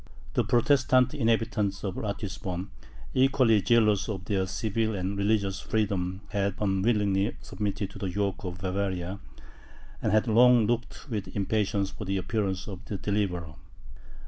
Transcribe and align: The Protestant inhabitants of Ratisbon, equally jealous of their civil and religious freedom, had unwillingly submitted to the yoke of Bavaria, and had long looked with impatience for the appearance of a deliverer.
The 0.33 0.43
Protestant 0.43 1.13
inhabitants 1.13 1.83
of 1.83 1.93
Ratisbon, 1.95 2.71
equally 3.13 3.61
jealous 3.61 4.09
of 4.09 4.25
their 4.25 4.47
civil 4.47 4.95
and 4.95 5.15
religious 5.15 5.59
freedom, 5.59 6.21
had 6.29 6.55
unwillingly 6.59 7.35
submitted 7.39 7.91
to 7.91 7.99
the 7.99 8.09
yoke 8.09 8.43
of 8.43 8.57
Bavaria, 8.57 9.19
and 10.01 10.11
had 10.11 10.25
long 10.27 10.65
looked 10.65 11.07
with 11.11 11.27
impatience 11.35 11.91
for 11.91 12.05
the 12.05 12.17
appearance 12.17 12.67
of 12.67 12.79
a 12.89 12.97
deliverer. 12.97 13.53